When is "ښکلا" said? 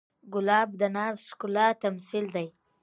1.29-1.67